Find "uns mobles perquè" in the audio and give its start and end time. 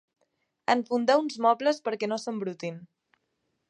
1.25-2.13